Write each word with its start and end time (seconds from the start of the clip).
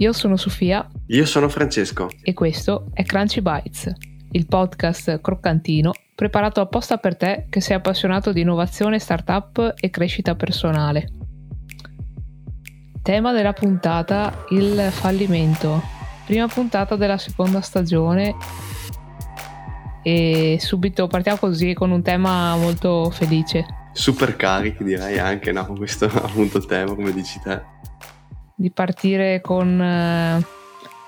Io 0.00 0.12
sono 0.12 0.36
Sofia. 0.36 0.88
Io 1.06 1.26
sono 1.26 1.48
Francesco. 1.48 2.08
E 2.22 2.32
questo 2.32 2.86
è 2.92 3.02
Crunchy 3.02 3.40
Bites, 3.40 3.92
il 4.30 4.46
podcast 4.46 5.20
croccantino 5.20 5.92
preparato 6.14 6.60
apposta 6.60 6.98
per 6.98 7.16
te 7.16 7.46
che 7.48 7.60
sei 7.60 7.76
appassionato 7.76 8.32
di 8.32 8.42
innovazione, 8.42 9.00
startup 9.00 9.74
e 9.76 9.90
crescita 9.90 10.36
personale. 10.36 11.08
Tema 13.02 13.32
della 13.32 13.52
puntata, 13.52 14.44
il 14.50 14.88
fallimento. 14.90 15.82
Prima 16.26 16.46
puntata 16.46 16.94
della 16.94 17.18
seconda 17.18 17.60
stagione 17.60 18.36
e 20.04 20.58
subito 20.60 21.08
partiamo 21.08 21.38
così 21.38 21.72
con 21.74 21.90
un 21.90 22.02
tema 22.02 22.54
molto 22.56 23.10
felice. 23.10 23.66
Super 23.92 24.36
carichi 24.36 24.84
direi 24.84 25.18
anche, 25.18 25.50
no? 25.50 25.66
Questo 25.66 26.04
appunto 26.04 26.60
tema, 26.60 26.94
come 26.94 27.12
dici 27.12 27.40
te 27.40 27.87
di 28.58 28.72
partire 28.72 29.40
con, 29.40 29.80
eh, 29.80 30.44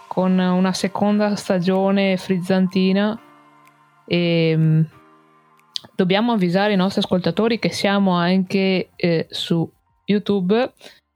con 0.07 0.39
una 0.39 0.73
seconda 0.73 1.35
stagione 1.35 2.17
frizzantina. 2.17 3.21
E 4.07 4.55
mm, 4.57 4.83
dobbiamo 5.97 6.33
avvisare 6.33 6.75
i 6.75 6.77
nostri 6.77 7.01
ascoltatori 7.01 7.59
che 7.59 7.73
siamo 7.73 8.13
anche 8.13 8.91
eh, 8.95 9.27
su 9.31 9.69
YouTube. 10.05 10.73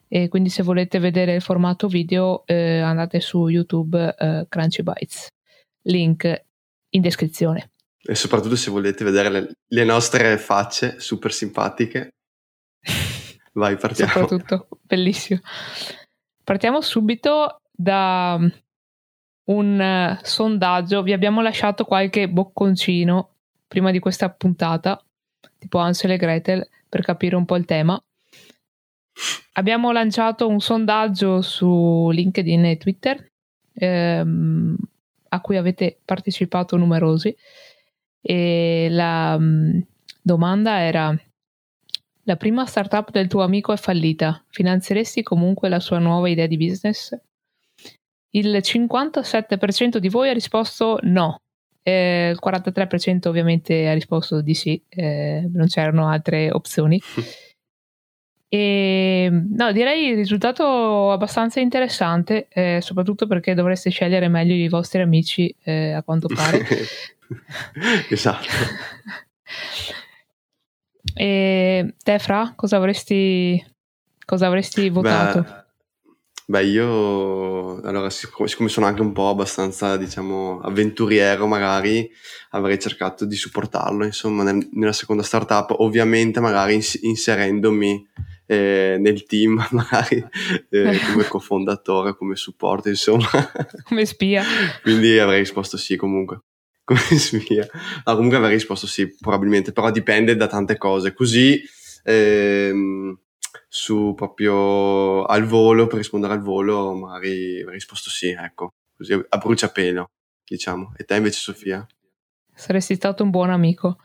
E 0.09 0.29
quindi 0.29 0.49
se 0.49 0.65
volete 0.65 0.99
vedere 0.99 1.35
il 1.35 1.41
formato 1.41 1.87
video 1.87 2.45
eh, 2.47 2.81
andate 2.81 3.21
su 3.21 3.49
YouTube 3.49 4.15
eh, 4.17 4.47
Crunchy 4.49 4.83
Bytes 4.83 5.29
link 5.83 6.45
in 6.91 7.01
descrizione. 7.01 7.71
E 8.03 8.15
soprattutto 8.17 8.57
se 8.57 8.71
volete 8.71 9.05
vedere 9.05 9.29
le, 9.29 9.51
le 9.67 9.85
nostre 9.85 10.37
facce 10.39 10.99
super 10.99 11.33
simpatiche. 11.33 12.11
Vai 13.55 13.77
partiamo. 13.77 14.11
Soprattutto 14.11 14.69
bellissimo 14.83 15.41
Partiamo 16.45 16.83
subito 16.83 17.63
da 17.71 18.37
mm, 18.39 18.47
un 19.45 19.81
uh, 19.81 20.19
sondaggio. 20.23 21.03
Vi 21.03 21.15
abbiamo 21.15 21.41
lasciato 21.41 21.87
qualche 21.87 22.29
bocconcino 22.29 23.31
prima 23.67 23.91
di 23.91 23.99
questa 23.99 24.29
puntata, 24.29 25.03
tipo 25.59 25.79
Ansel 25.79 26.11
e 26.11 26.17
Gretel, 26.19 26.69
per 26.87 27.01
capire 27.01 27.35
un 27.37 27.47
po' 27.47 27.57
il 27.57 27.65
tema. 27.65 27.99
Abbiamo 29.55 29.91
lanciato 29.91 30.47
un 30.47 30.61
sondaggio 30.61 31.41
su 31.41 32.11
LinkedIn 32.13 32.65
e 32.67 32.77
Twitter 32.77 33.33
ehm, 33.73 34.77
a 35.29 35.41
cui 35.41 35.57
avete 35.57 35.99
partecipato 36.05 36.77
numerosi 36.77 37.35
e 38.21 38.89
la 38.91 39.39
mh, 39.39 39.45
mm, 39.45 39.81
domanda 40.21 40.81
era 40.81 41.17
la 42.25 42.37
prima 42.37 42.67
startup 42.67 43.11
del 43.11 43.29
tuo 43.29 43.43
amico 43.43 43.73
è 43.73 43.77
fallita. 43.77 44.43
Finanzieresti 44.49 45.23
comunque 45.23 45.69
la 45.69 45.81
sua 45.81 45.99
nuova 45.99 46.29
idea 46.29 46.47
di 46.47 46.57
business? 46.57 47.17
Il 48.31 48.57
57% 48.57 49.99
di 49.99 50.09
voi 50.09 50.29
ha 50.29 50.33
risposto 50.33 50.99
no. 51.03 51.39
Eh, 51.83 52.31
il 52.31 52.39
43% 52.43 53.29
ovviamente 53.29 53.89
ha 53.89 53.93
risposto 53.93 54.41
di 54.41 54.55
sì, 54.55 54.83
eh, 54.89 55.49
non 55.53 55.67
c'erano 55.67 56.09
altre 56.09 56.51
opzioni. 56.51 57.01
E, 58.55 59.29
no, 59.33 59.73
direi 59.73 60.11
il 60.11 60.15
risultato 60.15 61.11
abbastanza 61.11 61.59
interessante, 61.59 62.47
eh, 62.53 62.79
soprattutto 62.81 63.27
perché 63.27 63.53
dovreste 63.53 63.91
scegliere 63.91 64.29
meglio 64.29 64.55
i 64.55 64.69
vostri 64.69 65.01
amici, 65.01 65.53
eh, 65.65 65.91
a 65.91 66.05
quanto 66.05 66.29
pare. 66.29 66.65
esatto. 68.09 68.47
E 71.17 71.74
te, 72.03 72.19
Fra, 72.19 72.53
cosa 72.57 72.77
avresti, 72.77 73.63
cosa 74.25 74.47
avresti 74.47 74.89
votato? 74.89 75.43
Beh, 75.43 75.65
beh, 76.47 76.65
io 76.65 77.81
allora, 77.83 78.11
siccome 78.11 78.69
sono 78.69 78.87
anche 78.87 79.03
un 79.03 79.13
po' 79.13 79.29
abbastanza, 79.29 79.97
diciamo, 79.97 80.61
avventuriero, 80.61 81.47
magari 81.47 82.11
avrei 82.51 82.79
cercato 82.79 83.25
di 83.25 83.37
supportarlo, 83.37 84.05
insomma, 84.05 84.43
nel, 84.43 84.69
nella 84.73 84.93
seconda 84.93 85.23
startup, 85.23 85.75
ovviamente, 85.79 86.41
magari 86.41 86.75
ins- 86.75 86.99
inserendomi 87.03 88.07
eh, 88.47 88.97
nel 88.99 89.25
team, 89.25 89.67
magari 89.73 90.25
eh, 90.71 91.01
come 91.07 91.25
cofondatore, 91.29 92.17
come 92.17 92.37
supporto, 92.37 92.89
insomma, 92.89 93.29
come 93.85 94.05
spia. 94.07 94.45
Quindi 94.83 95.19
avrei 95.19 95.39
risposto 95.41 95.77
sì, 95.77 95.97
comunque 95.97 96.41
come 96.85 97.01
svia. 97.01 97.67
Ah, 98.05 98.15
comunque 98.15 98.37
avrei 98.37 98.53
risposto 98.53 98.87
sì, 98.87 99.17
probabilmente, 99.19 99.73
però 99.73 99.91
dipende 99.91 100.37
da 100.37 100.47
tante 100.47 100.77
cose. 100.77 101.15
Così 101.15 101.63
ehm, 102.05 103.19
su 103.69 104.15
proprio 104.15 105.25
al 105.25 105.45
volo, 105.45 105.87
per 105.87 105.99
rispondere 105.99 106.35
al 106.35 106.43
volo, 106.43 106.95
magari 106.95 107.61
avrei 107.61 107.75
risposto 107.75 108.11
sì, 108.11 108.29
ecco, 108.29 108.75
così 108.97 109.13
a 109.13 109.39
bruciapelo, 109.39 110.11
diciamo. 110.45 110.93
E 110.97 111.05
te 111.05 111.17
invece, 111.17 111.41
Sofia? 111.41 111.87
Saresti 112.55 112.95
stato 112.95 113.25
un 113.25 113.31
buon 113.31 113.51
amico. 113.51 113.99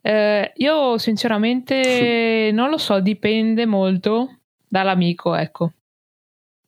Eh, 0.00 0.52
io 0.56 0.98
sinceramente 0.98 2.50
non 2.52 2.70
lo 2.70 2.78
so, 2.78 3.00
dipende 3.00 3.66
molto 3.66 4.38
dall'amico, 4.66 5.34
ecco. 5.34 5.72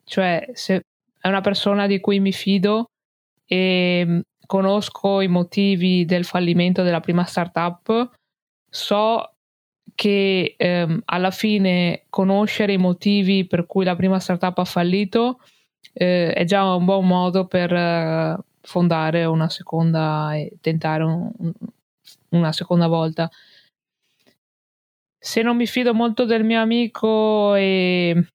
Cioè, 0.05 0.51
se 0.53 0.83
è 1.21 1.29
una 1.29 1.41
persona 1.41 1.87
di 1.87 2.01
cui 2.01 2.21
mi 2.21 2.33
fido 2.33 2.87
e 3.47 4.23
conosco 4.47 5.21
i 5.21 5.29
motivi 5.29 6.05
del 6.05 6.25
fallimento 6.25 6.83
della 6.83 7.01
prima 7.01 7.25
startup, 7.25 8.11
so 8.69 9.36
che 9.97 10.55
ehm, 10.57 11.03
alla 11.07 11.33
fine 11.33 12.05
conoscere 12.11 12.75
i 12.75 12.79
motivi 12.79 13.47
per 13.47 13.67
cui 13.67 13.85
la 13.85 13.97
prima 13.97 14.21
startup 14.21 14.59
ha 14.59 14.65
fallito 14.65 15.41
eh, 15.93 16.33
è 16.33 16.45
già 16.45 16.75
un 16.75 16.85
buon 16.85 17.07
modo 17.07 17.47
per 17.47 17.73
eh, 17.73 18.37
fondare 18.61 19.25
una 19.25 19.49
seconda 19.49 20.35
e 20.35 20.59
tentare 20.61 21.03
un, 21.03 21.33
una 22.31 22.53
seconda 22.53 22.87
volta. 22.87 23.31
Se 25.19 25.43
non 25.43 25.57
mi 25.57 25.67
fido 25.67 25.95
molto 25.95 26.25
del 26.25 26.45
mio 26.45 26.61
amico 26.61 27.55
e 27.55 28.29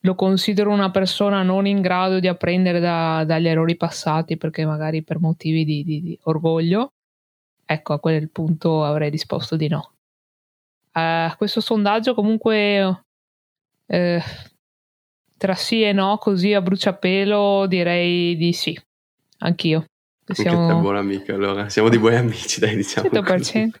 lo 0.00 0.14
considero 0.14 0.70
una 0.70 0.90
persona 0.90 1.42
non 1.42 1.66
in 1.66 1.80
grado 1.80 2.20
di 2.20 2.28
apprendere 2.28 2.78
da, 2.78 3.24
dagli 3.26 3.48
errori 3.48 3.76
passati 3.76 4.36
perché 4.36 4.64
magari 4.64 5.02
per 5.02 5.18
motivi 5.18 5.64
di, 5.64 5.82
di, 5.82 6.00
di, 6.00 6.18
orgoglio, 6.22 6.92
ecco 7.64 7.92
a 7.94 7.98
quel 8.00 8.30
punto 8.30 8.84
avrei 8.84 9.10
risposto 9.10 9.56
di 9.56 9.68
no. 9.68 9.93
Uh, 10.94 11.36
questo 11.36 11.60
sondaggio 11.60 12.14
comunque 12.14 13.04
uh, 13.86 14.22
tra 15.36 15.54
sì 15.54 15.82
e 15.82 15.92
no, 15.92 16.16
così 16.18 16.54
a 16.54 16.62
bruciapelo 16.62 17.66
direi 17.66 18.36
di 18.36 18.52
sì, 18.52 18.80
anch'io. 19.38 19.86
Siamo... 20.26 20.60
Anche 20.60 20.74
te 20.74 20.80
buona 20.80 21.00
amica 21.00 21.34
allora, 21.34 21.68
siamo 21.68 21.88
di 21.88 21.98
buoni 21.98 22.16
amici 22.16 22.60
dai 22.60 22.76
diciamo 22.76 23.08
100%. 23.08 23.24
Così. 23.24 23.72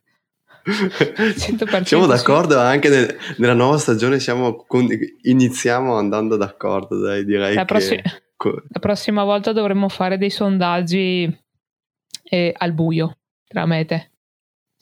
100% 0.66 1.82
siamo 1.84 2.06
d'accordo 2.06 2.54
sì. 2.54 2.60
anche 2.60 2.88
nel, 2.88 3.16
nella 3.36 3.52
nuova 3.52 3.76
stagione 3.76 4.18
siamo 4.18 4.64
iniziamo 5.22 5.94
andando 5.94 6.36
d'accordo 6.36 6.98
dai 7.00 7.22
direi 7.26 7.54
la, 7.54 7.66
prossi- 7.66 8.00
la 8.02 8.80
prossima 8.80 9.24
volta 9.24 9.52
dovremmo 9.52 9.90
fare 9.90 10.16
dei 10.16 10.30
sondaggi 10.30 11.38
eh, 12.22 12.54
al 12.56 12.72
buio 12.72 13.18
tra 13.46 13.66
me 13.66 13.80
e 13.80 13.84
te 13.84 14.10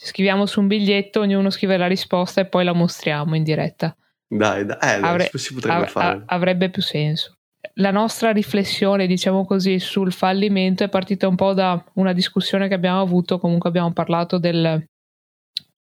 scriviamo 0.05 0.47
su 0.47 0.61
un 0.61 0.67
biglietto 0.67 1.21
ognuno 1.21 1.51
scrive 1.51 1.77
la 1.77 1.87
risposta 1.87 2.41
e 2.41 2.47
poi 2.47 2.65
la 2.65 2.73
mostriamo 2.73 3.37
in 3.37 3.43
diretta. 3.43 3.97
Dai, 4.27 4.65
dai, 4.65 4.79
eh, 4.81 5.03
Avre- 5.03 5.31
si 5.35 5.55
potrebbe 5.55 5.85
av- 5.85 5.89
fare. 5.89 6.23
avrebbe 6.27 6.71
più 6.71 6.83
senso. 6.83 7.37
La 7.75 7.91
nostra 7.91 8.33
riflessione, 8.33 9.07
diciamo 9.07 9.45
così, 9.45 9.79
sul 9.79 10.13
fallimento 10.13 10.83
è 10.83 10.89
partita 10.89 11.29
un 11.29 11.37
po' 11.37 11.53
da 11.53 11.83
una 11.95 12.13
discussione 12.13 12.67
che 12.67 12.75
abbiamo 12.75 13.01
avuto, 13.01 13.39
comunque 13.39 13.69
abbiamo 13.69 13.93
parlato 13.93 14.39
del, 14.39 14.85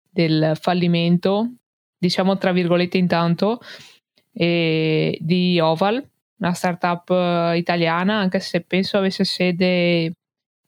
del 0.09 0.57
fallimento, 0.59 1.53
diciamo 1.97 2.37
tra 2.37 2.51
virgolette 2.51 2.97
intanto, 2.97 3.61
e 4.33 5.17
di 5.21 5.59
Oval, 5.59 6.05
una 6.39 6.53
startup 6.53 7.09
eh, 7.09 7.57
italiana, 7.57 8.17
anche 8.17 8.39
se 8.39 8.61
penso 8.61 8.97
avesse 8.97 9.23
sede 9.23 10.13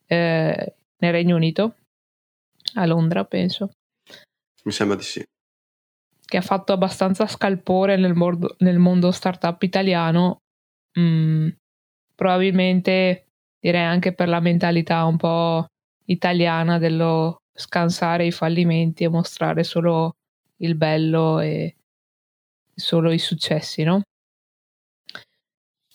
eh, 0.06 0.74
nel 0.98 1.12
Regno 1.12 1.36
Unito, 1.36 1.74
a 2.74 2.86
Londra 2.86 3.24
penso. 3.24 3.72
Mi 4.64 4.72
sembra 4.72 4.96
di 4.96 5.02
sì. 5.02 5.24
Che 6.24 6.36
ha 6.36 6.42
fatto 6.42 6.72
abbastanza 6.72 7.26
scalpore 7.26 7.96
nel, 7.96 8.14
mondo, 8.14 8.56
nel 8.58 8.78
mondo 8.78 9.10
startup 9.10 9.60
italiano, 9.62 10.38
mm, 10.98 11.48
probabilmente 12.14 13.26
direi 13.60 13.84
anche 13.84 14.14
per 14.14 14.28
la 14.28 14.40
mentalità 14.40 15.04
un 15.04 15.16
po' 15.16 15.66
italiana 16.06 16.78
dello 16.78 17.42
scansare 17.54 18.26
i 18.26 18.32
fallimenti 18.32 19.04
e 19.04 19.08
mostrare 19.08 19.62
solo 19.62 20.14
il 20.58 20.74
bello 20.74 21.40
e 21.40 21.76
solo 22.74 23.12
i 23.12 23.18
successi, 23.18 23.82
no? 23.82 24.02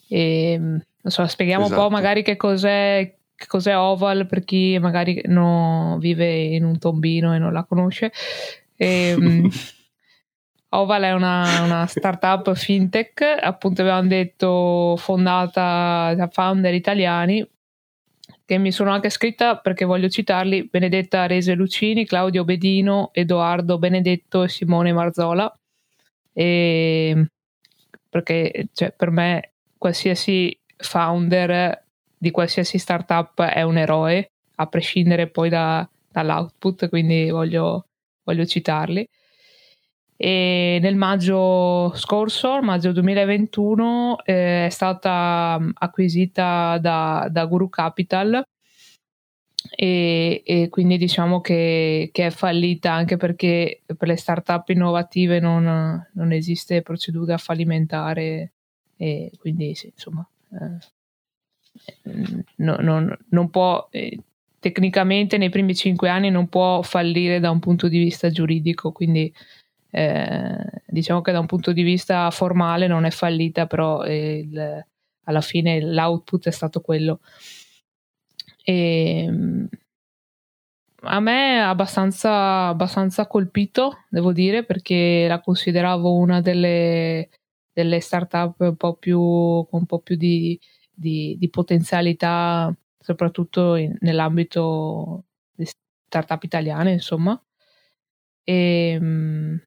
E 0.08 0.56
non 0.58 0.82
so, 1.02 1.26
spieghiamo 1.26 1.64
esatto. 1.64 1.80
un 1.80 1.88
po' 1.88 1.94
esatto. 1.94 2.02
magari 2.02 2.22
che 2.22 2.36
cos'è, 2.36 3.17
che 3.38 3.46
cos'è 3.46 3.76
Oval 3.76 4.26
per 4.26 4.42
chi 4.44 4.76
magari 4.80 5.22
no, 5.26 5.96
vive 6.00 6.28
in 6.28 6.64
un 6.64 6.76
tombino 6.78 7.32
e 7.34 7.38
non 7.38 7.52
la 7.52 7.62
conosce. 7.62 8.10
E, 8.74 9.14
ehm, 9.16 9.48
Oval 10.70 11.02
è 11.02 11.12
una, 11.12 11.62
una 11.62 11.86
startup 11.86 12.52
fintech, 12.52 13.22
appunto 13.40 13.82
abbiamo 13.82 14.08
detto 14.08 14.96
fondata 14.98 16.14
da 16.16 16.26
founder 16.26 16.74
italiani, 16.74 17.48
che 18.44 18.58
mi 18.58 18.72
sono 18.72 18.90
anche 18.90 19.08
scritta 19.08 19.58
perché 19.58 19.84
voglio 19.84 20.08
citarli, 20.08 20.68
Benedetta 20.68 21.26
Rese 21.26 21.54
Lucini, 21.54 22.04
Claudio 22.06 22.42
Bedino, 22.44 23.10
Edoardo 23.12 23.78
Benedetto 23.78 24.42
e 24.42 24.48
Simone 24.48 24.92
Marzola. 24.92 25.56
E 26.32 27.28
perché 28.10 28.68
cioè, 28.72 28.92
per 28.92 29.10
me 29.12 29.52
qualsiasi 29.78 30.58
founder 30.76 31.86
di 32.18 32.30
qualsiasi 32.30 32.78
startup 32.78 33.40
è 33.42 33.62
un 33.62 33.78
eroe, 33.78 34.30
a 34.56 34.66
prescindere 34.66 35.28
poi 35.28 35.48
da, 35.48 35.88
dall'output, 36.10 36.88
quindi 36.88 37.30
voglio, 37.30 37.86
voglio 38.24 38.44
citarli. 38.44 39.06
E 40.20 40.78
nel 40.82 40.96
maggio 40.96 41.92
scorso, 41.94 42.60
maggio 42.60 42.90
2021, 42.90 44.18
eh, 44.24 44.66
è 44.66 44.68
stata 44.68 45.58
acquisita 45.74 46.76
da, 46.78 47.28
da 47.30 47.44
Guru 47.46 47.68
Capital 47.68 48.42
e, 49.70 50.42
e, 50.44 50.68
quindi 50.70 50.96
diciamo 50.98 51.40
che, 51.40 52.10
che, 52.12 52.26
è 52.26 52.30
fallita 52.30 52.92
anche 52.92 53.16
perché 53.16 53.82
per 53.96 54.08
le 54.08 54.16
startup 54.16 54.68
innovative 54.70 55.38
non, 55.40 56.04
non 56.14 56.32
esiste 56.32 56.82
procedura 56.82 57.38
fallimentare 57.38 58.52
e 58.96 59.30
quindi 59.38 59.74
sì, 59.76 59.86
insomma 59.86 60.26
eh, 60.52 60.97
no, 62.56 62.76
no, 62.80 63.16
non 63.28 63.50
può 63.50 63.88
eh, 63.90 64.18
tecnicamente 64.58 65.38
nei 65.38 65.50
primi 65.50 65.74
cinque 65.74 66.08
anni 66.08 66.30
non 66.30 66.48
può 66.48 66.82
fallire 66.82 67.40
da 67.40 67.50
un 67.50 67.60
punto 67.60 67.88
di 67.88 67.98
vista 67.98 68.30
giuridico 68.30 68.92
quindi 68.92 69.32
eh, 69.90 70.82
diciamo 70.86 71.20
che 71.22 71.32
da 71.32 71.40
un 71.40 71.46
punto 71.46 71.72
di 71.72 71.82
vista 71.82 72.30
formale 72.30 72.86
non 72.86 73.04
è 73.04 73.10
fallita, 73.10 73.66
però 73.66 74.04
il, 74.04 74.84
alla 75.24 75.40
fine 75.40 75.80
l'output 75.80 76.46
è 76.46 76.50
stato 76.50 76.80
quello. 76.80 77.20
E, 78.64 79.24
ehm, 79.24 79.68
a 81.02 81.20
me 81.20 81.60
ha 81.60 81.68
abbastanza, 81.70 82.66
abbastanza 82.68 83.26
colpito, 83.26 84.04
devo 84.10 84.32
dire, 84.32 84.64
perché 84.64 85.26
la 85.28 85.40
consideravo 85.40 86.14
una 86.14 86.40
delle, 86.40 87.28
delle 87.72 88.00
startup 88.00 88.56
un 88.60 88.76
po' 88.76 88.94
più, 88.94 89.18
con 89.18 89.80
un 89.80 89.86
po' 89.86 90.00
più 90.00 90.16
di, 90.16 90.58
di, 90.98 91.36
di 91.38 91.48
potenzialità, 91.48 92.74
soprattutto 92.98 93.76
in, 93.76 93.96
nell'ambito 94.00 95.24
di 95.54 95.66
startup 96.06 96.42
italiane, 96.42 96.92
insomma. 96.92 97.40
E, 98.42 98.90
ehm, 99.00 99.62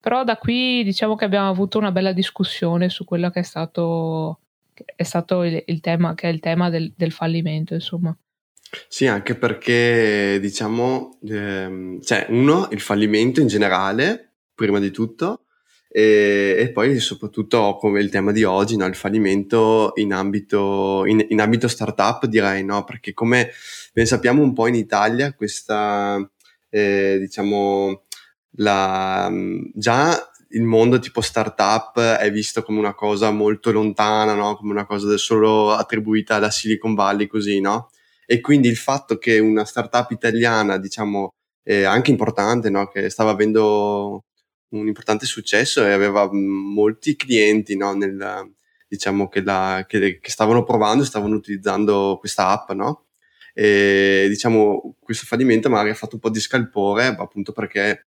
però 0.00 0.24
da 0.24 0.36
qui 0.38 0.82
diciamo 0.82 1.14
che 1.14 1.26
abbiamo 1.26 1.48
avuto 1.48 1.78
una 1.78 1.92
bella 1.92 2.12
discussione 2.12 2.88
su 2.88 3.04
quello 3.04 3.30
che 3.30 3.40
è 3.40 3.42
stato, 3.42 4.40
che 4.72 4.84
è 4.96 5.02
stato 5.02 5.42
il, 5.44 5.62
il, 5.66 5.80
tema, 5.80 6.14
che 6.14 6.28
è 6.28 6.32
il 6.32 6.40
tema 6.40 6.70
del, 6.70 6.92
del, 6.96 7.12
fallimento, 7.12 7.74
insomma. 7.74 8.16
Sì, 8.88 9.06
anche 9.06 9.34
perché 9.34 10.38
diciamo, 10.40 11.18
ehm, 11.22 12.00
cioè 12.00 12.26
uno, 12.30 12.68
il 12.70 12.80
fallimento 12.80 13.40
in 13.40 13.48
generale, 13.48 14.32
prima 14.54 14.78
di 14.78 14.90
tutto, 14.90 15.44
e, 15.92 16.54
e, 16.56 16.70
poi 16.70 17.00
soprattutto 17.00 17.76
come 17.80 18.00
il 18.00 18.10
tema 18.10 18.30
di 18.30 18.44
oggi, 18.44 18.76
no? 18.76 18.86
il 18.86 18.94
fallimento 18.94 19.90
in 19.96 20.12
ambito, 20.12 21.04
in, 21.04 21.26
in 21.30 21.40
ambito 21.40 21.66
startup 21.66 22.26
direi, 22.26 22.64
no? 22.64 22.84
perché 22.84 23.12
come 23.12 23.50
ben 23.92 24.06
sappiamo 24.06 24.40
un 24.40 24.52
po' 24.52 24.68
in 24.68 24.76
Italia 24.76 25.34
questa, 25.34 26.16
eh, 26.68 27.16
diciamo, 27.18 28.04
la, 28.58 29.32
già 29.74 30.30
il 30.50 30.62
mondo 30.62 31.00
tipo 31.00 31.20
startup 31.20 31.98
è 31.98 32.30
visto 32.30 32.62
come 32.62 32.78
una 32.78 32.94
cosa 32.94 33.32
molto 33.32 33.72
lontana, 33.72 34.34
no? 34.34 34.54
come 34.56 34.70
una 34.70 34.86
cosa 34.86 35.16
solo 35.16 35.72
attribuita 35.72 36.36
alla 36.36 36.50
Silicon 36.50 36.94
Valley, 36.94 37.26
così, 37.26 37.60
no? 37.60 37.90
E 38.26 38.40
quindi 38.40 38.68
il 38.68 38.76
fatto 38.76 39.18
che 39.18 39.40
una 39.40 39.64
startup 39.64 40.10
italiana, 40.12 40.78
diciamo, 40.78 41.34
eh, 41.64 41.82
anche 41.82 42.12
importante, 42.12 42.70
no? 42.70 42.86
che 42.88 43.10
stava 43.10 43.30
avendo 43.30 44.24
un 44.70 44.86
importante 44.86 45.26
successo 45.26 45.84
e 45.84 45.92
aveva 45.92 46.28
molti 46.32 47.16
clienti 47.16 47.76
no? 47.76 47.94
Nel, 47.94 48.52
diciamo, 48.88 49.28
che, 49.28 49.42
la, 49.42 49.84
che, 49.88 50.18
che, 50.20 50.30
stavano 50.30 50.64
provando 50.64 51.02
e 51.02 51.06
stavano 51.06 51.36
utilizzando 51.36 52.16
questa 52.18 52.48
app, 52.48 52.70
no? 52.72 53.06
E 53.54 54.26
diciamo, 54.28 54.96
questo 55.00 55.26
fallimento 55.26 55.68
magari 55.68 55.90
ha 55.90 55.94
fatto 55.94 56.16
un 56.16 56.20
po' 56.20 56.30
di 56.30 56.40
scalpore, 56.40 57.06
appunto 57.06 57.52
perché 57.52 58.06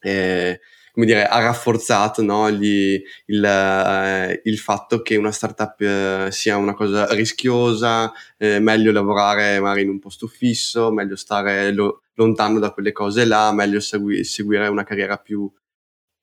eh, 0.00 0.60
come 0.92 1.06
dire, 1.06 1.26
ha 1.26 1.40
rafforzato 1.40 2.22
no, 2.22 2.50
gli, 2.50 3.02
il, 3.26 3.44
eh, 3.44 4.40
il, 4.44 4.58
fatto 4.58 5.02
che 5.02 5.16
una 5.16 5.32
startup 5.32 5.80
eh, 5.80 6.28
sia 6.30 6.56
una 6.56 6.74
cosa 6.74 7.12
rischiosa, 7.12 8.12
eh, 8.38 8.60
meglio 8.60 8.92
lavorare 8.92 9.58
magari 9.60 9.82
in 9.82 9.88
un 9.88 9.98
posto 9.98 10.28
fisso, 10.28 10.92
meglio 10.92 11.16
stare 11.16 11.72
lo, 11.72 12.02
lontano 12.14 12.60
da 12.60 12.70
quelle 12.70 12.92
cose 12.92 13.24
là, 13.24 13.52
meglio 13.52 13.80
segui, 13.80 14.22
seguire 14.22 14.68
una 14.68 14.84
carriera 14.84 15.16
più 15.16 15.50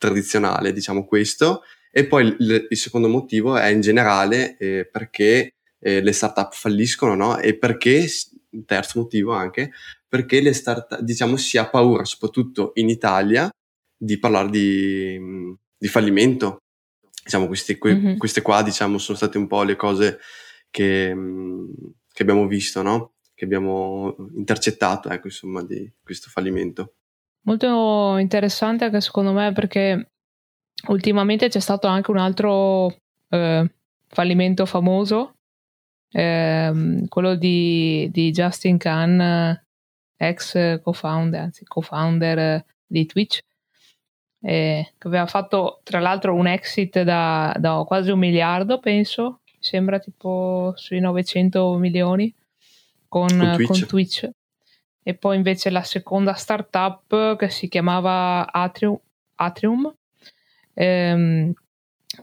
tradizionale, 0.01 0.73
diciamo 0.73 1.05
questo. 1.05 1.61
E 1.91 2.07
poi 2.07 2.25
il, 2.25 2.67
il 2.69 2.77
secondo 2.77 3.07
motivo 3.07 3.55
è 3.55 3.67
in 3.67 3.81
generale 3.81 4.57
eh, 4.57 4.89
perché 4.91 5.53
eh, 5.79 6.01
le 6.01 6.11
startup 6.11 6.53
falliscono, 6.53 7.13
no? 7.13 7.37
E 7.37 7.57
perché, 7.57 8.07
terzo 8.65 8.99
motivo 9.01 9.33
anche, 9.33 9.71
perché 10.07 10.41
le 10.41 10.53
startup, 10.53 11.01
diciamo, 11.01 11.37
si 11.37 11.57
ha 11.57 11.69
paura, 11.69 12.03
soprattutto 12.05 12.71
in 12.75 12.89
Italia, 12.89 13.49
di 13.95 14.17
parlare 14.17 14.49
di, 14.49 15.19
di 15.77 15.87
fallimento. 15.87 16.57
Diciamo, 17.23 17.45
queste, 17.45 17.77
que, 17.77 17.93
mm-hmm. 17.93 18.17
queste, 18.17 18.41
qua, 18.41 18.63
diciamo, 18.63 18.97
sono 18.97 19.17
state 19.17 19.37
un 19.37 19.45
po' 19.45 19.61
le 19.63 19.75
cose 19.75 20.17
che, 20.71 21.15
che 22.11 22.23
abbiamo 22.23 22.47
visto, 22.47 22.81
no? 22.81 23.13
Che 23.35 23.45
abbiamo 23.45 24.15
intercettato, 24.33 25.09
ecco, 25.09 25.27
insomma, 25.27 25.61
di 25.61 25.91
questo 26.01 26.29
fallimento. 26.29 26.95
Molto 27.43 28.17
interessante 28.17 28.85
anche 28.85 29.01
secondo 29.01 29.31
me 29.31 29.51
perché 29.51 30.11
ultimamente 30.87 31.49
c'è 31.49 31.59
stato 31.59 31.87
anche 31.87 32.11
un 32.11 32.17
altro 32.17 32.95
eh, 33.29 33.71
fallimento 34.07 34.65
famoso, 34.65 35.35
eh, 36.11 37.05
quello 37.07 37.35
di, 37.35 38.09
di, 38.11 38.31
Justin 38.31 38.77
Khan, 38.77 39.59
ex 40.17 40.81
co-founder, 40.81 41.41
anzi 41.41 41.65
co-founder 41.65 42.63
di 42.85 43.05
Twitch, 43.05 43.39
eh, 44.41 44.93
che 44.97 45.07
aveva 45.07 45.25
fatto 45.25 45.79
tra 45.83 45.99
l'altro 45.99 46.35
un 46.35 46.47
exit 46.47 47.01
da, 47.01 47.55
da, 47.57 47.83
quasi 47.87 48.11
un 48.11 48.19
miliardo, 48.19 48.79
penso, 48.79 49.41
sembra 49.59 49.99
tipo 49.99 50.73
sui 50.75 50.99
900 50.99 51.75
milioni 51.77 52.33
con, 53.07 53.27
con, 53.27 53.53
Twitch. 53.55 53.67
con 53.67 53.85
Twitch. 53.87 54.29
E 55.03 55.13
poi 55.15 55.35
invece 55.35 55.69
la 55.69 55.83
seconda 55.83 56.33
startup 56.33 57.35
che 57.35 57.49
si 57.49 57.67
chiamava 57.67 58.51
Atrium, 58.51 58.97
Atrium 59.35 59.93
ehm, 60.73 61.53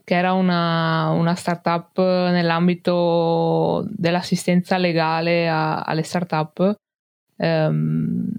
che 0.05 0.15
era 0.15 0.33
una, 0.33 1.11
una, 1.11 1.35
startup 1.35 1.99
nell'ambito 1.99 3.87
dell'assistenza 3.89 4.77
legale 4.77 5.49
a, 5.49 5.81
alle 5.81 6.03
startup. 6.03 6.79
Ehm, 7.37 8.31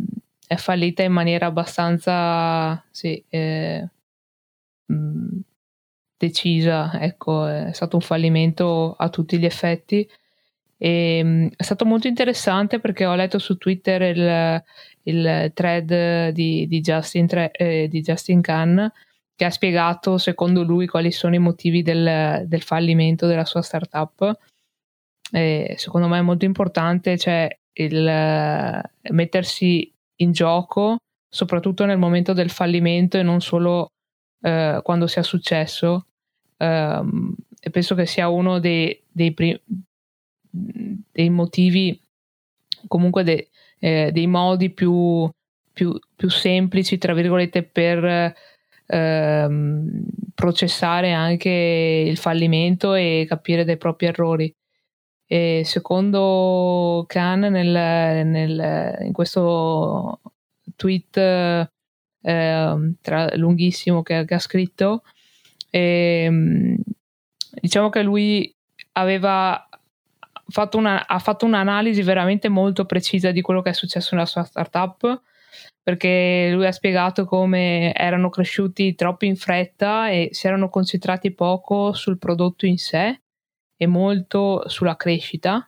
è 0.48 0.56
fallita 0.56 1.04
in 1.04 1.12
maniera 1.12 1.48
abbastanza 1.48 2.84
sì, 2.92 3.24
eh, 3.30 3.88
mm, 4.92 5.40
decisa, 6.18 7.00
ecco, 7.02 7.46
è 7.46 7.72
stato 7.74 7.96
un 7.96 8.02
fallimento 8.02 8.96
a 8.98 9.10
tutti 9.10 9.38
gli 9.38 9.46
effetti. 9.46 10.08
E, 10.82 11.22
mm, 11.24 11.48
è 11.58 11.64
stato 11.64 11.86
molto 11.86 12.08
interessante 12.08 12.80
perché 12.80 13.06
ho 13.06 13.14
letto 13.14 13.38
su 13.38 13.58
Twitter 13.58 14.02
il, 14.02 14.64
il 15.04 15.52
thread 15.54 16.30
di, 16.30 16.68
di, 16.68 16.80
Justin, 16.80 17.28
eh, 17.52 17.88
di 17.90 18.02
Justin 18.02 18.42
Khan 18.42 18.92
che 19.36 19.46
ha 19.46 19.52
spiegato 19.52 20.18
secondo 20.18 20.64
lui 20.64 20.88
quali 20.88 21.12
sono 21.12 21.36
i 21.36 21.40
motivi 21.40 21.82
del, 21.82 22.44
del 22.46 22.62
fallimento 22.62 23.26
della 23.26 23.46
sua 23.46 23.62
startup. 23.62 24.38
E 25.32 25.76
secondo 25.78 26.08
me 26.08 26.18
è 26.18 26.22
molto 26.22 26.44
importante 26.44 27.18
cioè, 27.18 27.48
il 27.74 28.82
mettersi 29.12 29.94
in 30.18 30.32
gioco, 30.34 30.98
soprattutto 31.30 31.86
nel 31.86 31.98
momento 31.98 32.34
del 32.34 32.50
fallimento 32.50 33.18
e 33.18 33.24
non 33.24 33.40
solo 33.40 33.92
eh, 34.42 34.80
quando 34.84 35.08
sia 35.08 35.24
successo. 35.24 36.06
Um, 36.58 37.34
penso 37.72 37.96
che 37.96 38.06
sia 38.06 38.28
uno 38.28 38.60
dei, 38.60 39.02
dei, 39.10 39.34
prim- 39.34 39.62
dei 41.20 41.30
motivi, 41.30 42.00
comunque 42.88 43.24
de- 43.24 43.50
eh, 43.80 44.12
dei 44.14 44.28
modi 44.28 44.70
più, 44.70 45.30
più, 45.74 46.00
più, 46.16 46.30
semplici, 46.30 46.98
tra 46.98 47.14
virgolette, 47.14 47.64
per 47.64 48.34
ehm, 48.86 50.04
processare 50.34 51.12
anche 51.12 51.50
il 52.08 52.18
fallimento 52.18 52.94
e 52.94 53.26
capire 53.28 53.66
dei 53.66 53.78
propri 53.78 54.08
errori. 54.08 54.54
E 55.28 55.64
secondo 55.66 57.04
Khan 57.08 57.40
nel, 57.42 58.26
nel, 58.26 58.98
in 59.02 59.14
questo 59.14 60.22
tweet 60.76 61.18
eh, 61.18 61.68
tra, 63.02 63.36
lunghissimo 63.36 64.04
che, 64.04 64.26
che, 64.26 64.34
ha 64.34 64.40
scritto. 64.40 65.04
E, 65.70 66.24
ehm, 66.26 66.78
diciamo 67.62 67.90
che 67.90 68.02
lui 68.04 68.54
aveva 68.94 69.69
fatto 70.50 70.78
una, 70.78 71.08
ha 71.08 71.20
fatto 71.20 71.46
un'analisi 71.46 72.02
veramente 72.02 72.50
molto 72.50 72.86
precisa 72.86 73.32
di 73.32 73.42
quello 73.42 73.62
che 73.62 73.70
è 73.70 73.74
successo 73.74 74.16
nella 74.16 74.28
sua 74.28 74.44
startup 74.44 75.22
perché 75.82 76.50
lui 76.52 76.66
ha 76.68 76.72
spiegato 76.72 77.26
come 77.26 77.94
erano 77.94 78.30
cresciuti 78.30 78.94
troppo 78.96 79.26
in 79.26 79.36
fretta 79.36 80.10
e 80.10 80.30
si 80.32 80.46
erano 80.46 80.70
concentrati 80.70 81.32
poco 81.32 81.94
sul 81.94 82.20
prodotto 82.20 82.66
in 82.66 82.78
sé 82.78 83.22
e 83.76 83.88
molto 83.88 84.68
sulla 84.68 84.96
crescita 84.96 85.68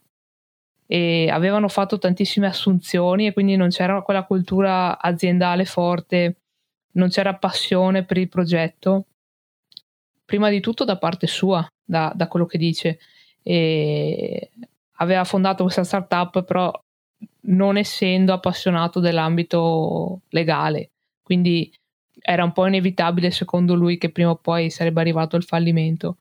e 0.86 1.30
avevano 1.32 1.70
fatto 1.70 1.98
tantissime 1.98 2.48
assunzioni 2.48 3.26
e 3.26 3.34
quindi 3.34 3.56
non 3.56 3.70
c'era 3.70 4.02
quella 4.02 4.26
cultura 4.26 5.00
aziendale 5.00 5.66
forte, 5.66 6.42
non 6.94 7.10
c'era 7.10 7.36
passione 7.36 8.04
per 8.04 8.18
il 8.18 8.28
progetto, 8.28 9.06
prima 10.26 10.50
di 10.50 10.60
tutto 10.60 10.84
da 10.84 10.98
parte 10.98 11.28
sua, 11.28 11.66
da, 11.82 12.12
da 12.14 12.28
quello 12.28 12.46
che 12.46 12.58
dice. 12.58 13.00
E 13.42 14.52
aveva 15.01 15.24
fondato 15.24 15.63
questa 15.63 15.84
startup 15.84 16.43
però 16.43 16.72
non 17.41 17.77
essendo 17.77 18.34
appassionato 18.34 19.00
dell'ambito 19.00 20.22
legale, 20.29 20.91
quindi 21.22 21.72
era 22.20 22.43
un 22.43 22.51
po' 22.51 22.67
inevitabile 22.67 23.31
secondo 23.31 23.74
lui 23.74 23.98
che 23.98 24.12
prima 24.12 24.29
o 24.29 24.36
poi 24.36 24.70
sarebbe 24.70 25.01
arrivato 25.01 25.36
il 25.36 25.43
fallimento. 25.43 26.17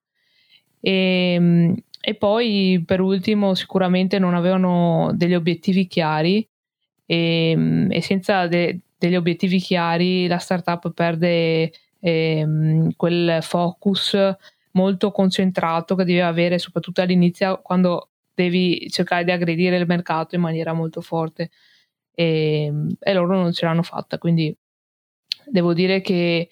E, 0.81 1.35
ehm, 1.35 1.77
e 2.03 2.15
poi 2.15 2.83
per 2.87 3.01
ultimo 3.01 3.55
sicuramente 3.55 4.19
non 4.19 4.35
avevano 4.35 5.11
degli 5.15 5.35
obiettivi 5.35 5.87
chiari 5.87 6.49
e, 7.05 7.51
ehm, 7.51 7.89
e 7.91 8.01
senza 8.01 8.47
de, 8.47 8.81
degli 8.99 9.17
obiettivi 9.17 9.59
chiari 9.59 10.27
la 10.27 10.39
startup 10.39 10.93
perde 10.93 11.73
eh, 12.01 12.47
quel 12.97 13.39
focus 13.43 14.17
molto 14.73 15.11
concentrato 15.11 15.95
che 15.95 16.05
deve 16.05 16.23
avere 16.23 16.59
soprattutto 16.59 17.03
all'inizio 17.03 17.61
quando 17.63 18.10
devi 18.43 18.89
cercare 18.91 19.25
di 19.25 19.31
aggredire 19.31 19.77
il 19.77 19.87
mercato 19.87 20.35
in 20.35 20.41
maniera 20.41 20.73
molto 20.73 21.01
forte. 21.01 21.51
E, 22.15 22.65
ehm, 22.65 22.97
e 22.99 23.13
loro 23.13 23.37
non 23.37 23.53
ce 23.53 23.65
l'hanno 23.67 23.83
fatta 23.83 24.19
quindi 24.19 24.55
devo 25.47 25.73
dire 25.73 26.01
che 26.01 26.49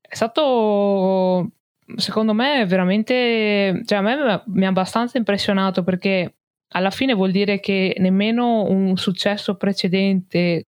è 0.00 0.14
stato 0.14 1.50
secondo 1.96 2.32
me 2.32 2.64
veramente, 2.66 3.82
cioè 3.84 3.98
a 3.98 4.00
me 4.02 4.42
mi 4.46 4.64
ha 4.64 4.68
abbastanza 4.68 5.18
impressionato 5.18 5.82
perché 5.82 6.36
alla 6.74 6.90
fine 6.90 7.14
vuol 7.14 7.30
dire 7.30 7.60
che 7.60 7.94
nemmeno 7.98 8.64
un 8.64 8.96
successo 8.96 9.56
precedente 9.56 10.68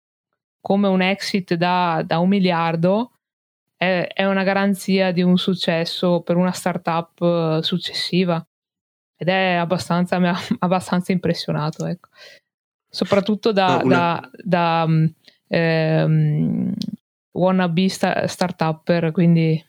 come 0.59 0.87
un 0.87 1.01
exit 1.01 1.55
da, 1.55 2.03
da 2.05 2.19
un 2.19 2.29
miliardo 2.29 3.13
è, 3.75 4.07
è, 4.13 4.25
una 4.25 4.43
garanzia 4.43 5.11
di 5.11 5.21
un 5.21 5.37
successo 5.37 6.21
per 6.21 6.37
una 6.37 6.51
startup 6.51 7.19
eh, 7.21 7.59
successiva 7.63 8.43
ed 9.21 9.27
è 9.27 9.53
abbastanza, 9.53 10.17
mi 10.17 10.29
ha 10.29 10.35
abbastanza 10.59 11.11
impressionato, 11.11 11.85
ecco. 11.85 12.09
soprattutto 12.89 13.51
da, 13.51 13.77
no, 13.77 13.85
una... 13.85 14.29
da, 14.43 14.85
da 14.87 16.05
um, 16.07 16.73
wannabe 17.31 17.87
sta- 17.87 18.25
startupper, 18.25 19.11
quindi 19.11 19.63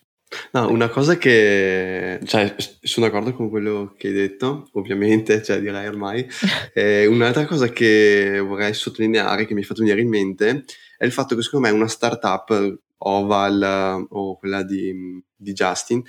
No, 0.52 0.70
una 0.70 0.88
cosa 0.88 1.18
che, 1.18 2.18
cioè, 2.24 2.54
sono 2.56 3.04
d'accordo 3.04 3.34
con 3.34 3.50
quello 3.50 3.94
che 3.98 4.06
hai 4.08 4.14
detto, 4.14 4.70
ovviamente, 4.72 5.42
cioè 5.42 5.60
direi 5.60 5.86
ormai. 5.86 6.26
Eh, 6.72 7.04
un'altra 7.04 7.44
cosa 7.44 7.68
che 7.68 8.38
vorrei 8.40 8.72
sottolineare, 8.72 9.44
che 9.44 9.52
mi 9.52 9.60
ha 9.60 9.64
fatto 9.66 9.82
venire 9.82 10.00
in 10.00 10.08
mente, 10.08 10.64
è 10.96 11.04
il 11.04 11.12
fatto 11.12 11.36
che 11.36 11.42
secondo 11.42 11.68
me 11.68 11.74
una 11.74 11.88
startup, 11.88 12.78
Oval 12.96 14.06
o 14.08 14.38
quella 14.38 14.62
di, 14.62 15.22
di 15.36 15.52
Justin, 15.52 16.02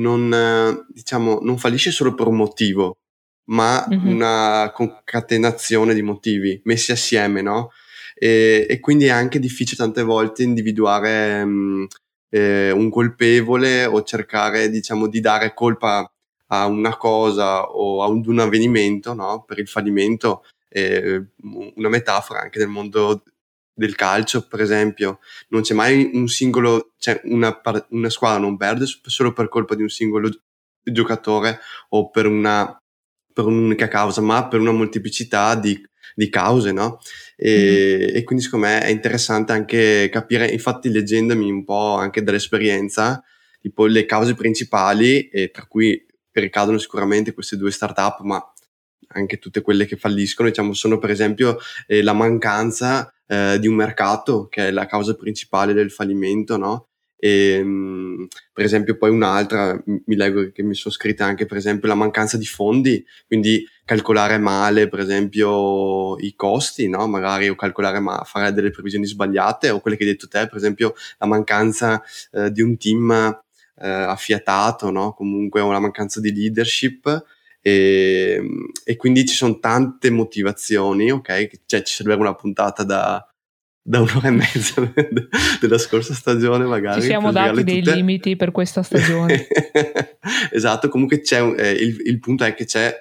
non, 0.00 0.84
diciamo, 0.88 1.38
non 1.42 1.58
fallisce 1.58 1.90
solo 1.90 2.14
per 2.14 2.26
un 2.26 2.36
motivo, 2.36 2.98
ma 3.46 3.86
mm-hmm. 3.88 4.06
una 4.06 4.70
concatenazione 4.74 5.94
di 5.94 6.02
motivi 6.02 6.60
messi 6.64 6.92
assieme, 6.92 7.42
no? 7.42 7.70
E, 8.14 8.66
e, 8.68 8.80
quindi 8.80 9.06
è 9.06 9.10
anche 9.10 9.38
difficile 9.38 9.76
tante 9.76 10.02
volte 10.02 10.42
individuare... 10.42 11.44
Mh, 11.44 11.86
eh, 12.30 12.70
un 12.70 12.90
colpevole 12.90 13.84
o 13.86 14.02
cercare 14.02 14.68
diciamo 14.68 15.06
di 15.08 15.20
dare 15.20 15.54
colpa 15.54 16.10
a 16.48 16.66
una 16.66 16.96
cosa 16.96 17.62
o 17.64 18.02
a 18.02 18.06
un, 18.06 18.38
avvenimento 18.38 19.14
no? 19.14 19.44
per 19.46 19.58
il 19.58 19.68
fallimento 19.68 20.44
eh, 20.68 21.22
una 21.74 21.88
metafora 21.88 22.40
anche 22.40 22.58
nel 22.58 22.68
mondo 22.68 23.22
del 23.78 23.94
calcio 23.94 24.46
per 24.46 24.60
esempio 24.60 25.20
non 25.48 25.62
c'è 25.62 25.72
mai 25.72 26.10
un 26.12 26.26
singolo 26.28 26.92
cioè 26.98 27.20
una, 27.24 27.60
una 27.90 28.10
squadra 28.10 28.40
non 28.40 28.56
perde 28.56 28.84
solo 28.86 29.32
per 29.32 29.48
colpa 29.48 29.74
di 29.74 29.82
un 29.82 29.88
singolo 29.88 30.30
giocatore 30.82 31.60
o 31.90 32.10
per 32.10 32.26
una 32.26 32.76
per 33.32 33.44
un'unica 33.44 33.88
causa 33.88 34.20
ma 34.20 34.48
per 34.48 34.60
una 34.60 34.72
molteplicità 34.72 35.54
di 35.54 35.80
di 36.18 36.28
cause, 36.30 36.72
no? 36.72 36.98
E, 37.36 38.10
mm. 38.10 38.16
e, 38.16 38.24
quindi 38.24 38.42
secondo 38.42 38.66
me 38.66 38.80
è 38.80 38.88
interessante 38.88 39.52
anche 39.52 40.08
capire, 40.10 40.48
infatti 40.48 40.90
leggendomi 40.90 41.48
un 41.48 41.62
po' 41.62 41.94
anche 41.94 42.24
dall'esperienza, 42.24 43.22
tipo 43.60 43.86
le 43.86 44.04
cause 44.04 44.34
principali, 44.34 45.28
e 45.28 45.52
tra 45.52 45.64
cui 45.66 46.04
ricadono 46.32 46.78
sicuramente 46.78 47.32
queste 47.32 47.56
due 47.56 47.70
startup, 47.70 48.20
ma 48.22 48.42
anche 49.10 49.38
tutte 49.38 49.62
quelle 49.62 49.86
che 49.86 49.96
falliscono, 49.96 50.48
diciamo, 50.48 50.72
sono 50.74 50.98
per 50.98 51.10
esempio 51.10 51.58
eh, 51.86 52.02
la 52.02 52.14
mancanza 52.14 53.12
eh, 53.28 53.58
di 53.60 53.68
un 53.68 53.74
mercato, 53.74 54.48
che 54.48 54.68
è 54.68 54.70
la 54.70 54.86
causa 54.86 55.14
principale 55.14 55.72
del 55.72 55.90
fallimento, 55.90 56.56
no? 56.56 56.88
E, 57.20 57.54
ehm, 57.58 58.26
per 58.52 58.64
esempio 58.64 58.96
poi 58.96 59.10
un'altra, 59.10 59.80
mi 59.84 60.14
leggo 60.14 60.50
che 60.52 60.62
mi 60.62 60.74
sono 60.74 60.94
scritte 60.94 61.24
anche 61.24 61.46
per 61.46 61.56
esempio 61.56 61.88
la 61.88 61.94
mancanza 61.96 62.36
di 62.36 62.46
fondi, 62.46 63.04
quindi 63.26 63.66
calcolare 63.84 64.38
male 64.38 64.88
per 64.88 65.00
esempio 65.00 66.16
i 66.18 66.34
costi, 66.36 66.88
no? 66.88 67.08
magari 67.08 67.48
o 67.48 67.56
calcolare 67.56 67.98
ma 67.98 68.22
fare 68.24 68.52
delle 68.52 68.70
previsioni 68.70 69.06
sbagliate 69.06 69.70
o 69.70 69.80
quelle 69.80 69.96
che 69.96 70.04
hai 70.04 70.10
detto 70.10 70.28
te, 70.28 70.46
per 70.46 70.56
esempio 70.56 70.94
la 71.18 71.26
mancanza 71.26 72.02
eh, 72.32 72.52
di 72.52 72.62
un 72.62 72.76
team 72.76 73.10
eh, 73.80 73.88
affiatato, 73.88 74.90
no? 74.90 75.12
comunque 75.12 75.60
o 75.60 75.72
la 75.72 75.80
mancanza 75.80 76.20
di 76.20 76.32
leadership 76.32 77.24
e, 77.60 78.40
e, 78.84 78.96
quindi 78.96 79.26
ci 79.26 79.34
sono 79.34 79.58
tante 79.58 80.10
motivazioni, 80.10 81.10
ok? 81.10 81.60
Cioè 81.66 81.82
ci 81.82 81.94
serve 81.94 82.14
una 82.14 82.34
puntata 82.34 82.84
da, 82.84 83.26
da 83.82 84.00
un'ora 84.00 84.28
e 84.28 84.30
mezza 84.30 84.92
della 85.60 85.78
scorsa 85.78 86.14
stagione 86.14 86.64
magari. 86.66 87.00
Ci 87.00 87.06
siamo 87.06 87.32
dati 87.32 87.64
dei 87.64 87.82
tutte. 87.82 87.96
limiti 87.96 88.36
per 88.36 88.52
questa 88.52 88.82
stagione. 88.82 89.46
esatto, 90.52 90.88
comunque 90.88 91.20
c'è 91.20 91.40
un, 91.40 91.54
eh, 91.58 91.72
il, 91.72 91.96
il, 92.04 92.18
punto 92.18 92.44
è 92.44 92.54
che 92.54 92.64
c'è 92.64 92.94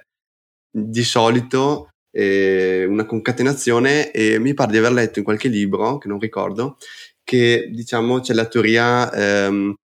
di 0.69 1.03
solito 1.03 1.89
eh, 2.11 2.85
una 2.85 3.05
concatenazione 3.05 4.11
e 4.11 4.39
mi 4.39 4.53
pare 4.53 4.71
di 4.71 4.77
aver 4.77 4.91
letto 4.91 5.19
in 5.19 5.25
qualche 5.25 5.49
libro, 5.49 5.97
che 5.97 6.07
non 6.07 6.19
ricordo, 6.19 6.77
che 7.23 7.69
diciamo 7.71 8.21
c'è 8.21 8.33
la 8.33 8.45
teoria 8.45 9.11
ehm, 9.11 9.75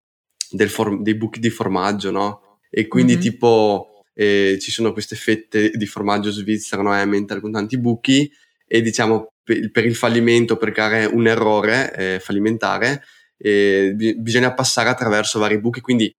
for- 0.68 1.02
dei 1.02 1.16
buchi 1.16 1.40
di 1.40 1.50
formaggio, 1.50 2.10
no? 2.10 2.58
E 2.70 2.86
quindi 2.86 3.14
mm-hmm. 3.14 3.22
tipo 3.22 3.91
eh, 4.14 4.58
ci 4.60 4.70
sono 4.70 4.92
queste 4.92 5.16
fette 5.16 5.70
di 5.70 5.86
formaggio 5.86 6.30
svizzero, 6.30 6.82
no? 6.82 6.94
Emmental 6.94 7.40
con 7.40 7.52
tanti 7.52 7.78
buchi 7.78 8.30
e 8.66 8.80
diciamo 8.80 9.32
per, 9.42 9.84
il 9.84 9.96
fallimento, 9.96 10.56
per 10.56 10.72
creare 10.72 11.04
un 11.04 11.26
errore 11.26 11.94
eh, 11.94 12.20
fallimentare, 12.20 13.02
eh, 13.36 13.92
bi- 13.94 14.18
bisogna 14.18 14.54
passare 14.54 14.88
attraverso 14.88 15.38
vari 15.38 15.58
buchi, 15.60 15.80
quindi 15.80 16.14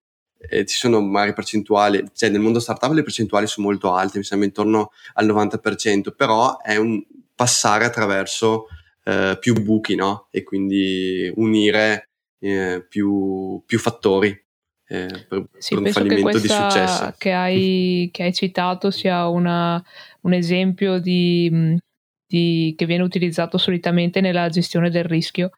eh, 0.50 0.66
ci 0.66 0.76
sono 0.78 1.10
varie 1.10 1.34
percentuali, 1.34 2.04
cioè 2.14 2.30
nel 2.30 2.42
mondo 2.42 2.60
startup 2.60 2.92
le 2.92 3.04
percentuali 3.04 3.48
sono 3.48 3.68
molto 3.68 3.94
alte, 3.94 4.18
mi 4.18 4.24
sembra 4.24 4.48
intorno 4.48 4.92
al 5.14 5.26
90%, 5.26 6.14
però 6.16 6.58
è 6.60 6.76
un 6.76 7.02
passare 7.36 7.86
attraverso 7.86 8.68
eh, 9.06 9.38
più 9.40 9.54
buchi, 9.62 9.96
no? 9.96 10.28
E 10.32 10.44
quindi 10.44 11.32
unire 11.36 12.10
eh, 12.40 12.86
più, 12.88 13.62
più, 13.66 13.80
fattori. 13.80 14.43
Eh, 14.88 15.26
per, 15.28 15.46
sì, 15.58 15.76
per 15.76 15.84
un 15.84 15.92
fallimento 15.92 16.40
di 16.40 16.48
successo. 16.48 17.14
Che 17.18 17.32
hai, 17.32 18.10
che 18.12 18.24
hai 18.24 18.34
citato 18.34 18.92
sia 18.92 19.28
una, 19.28 19.84
un 20.22 20.34
esempio 20.34 21.00
di, 21.00 21.78
di, 22.26 22.74
che 22.78 22.86
viene 22.86 23.04
utilizzato 23.04 23.58
solitamente 23.58 24.22
nella 24.22 24.50
gestione 24.50 24.90
del 24.90 25.06
rischio. 25.06 25.52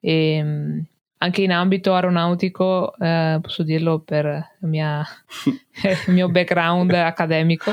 E, 0.00 0.36
ehm, 0.36 0.84
anche 1.18 1.42
in 1.42 1.52
ambito 1.52 1.94
aeronautico, 1.94 2.94
eh, 2.98 3.38
posso 3.40 3.62
dirlo 3.62 4.00
per 4.00 4.56
mia, 4.60 5.04
il 6.06 6.12
mio 6.12 6.28
background 6.28 6.90
accademico, 6.92 7.72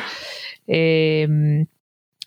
e, 0.66 1.22
ehm, 1.22 1.66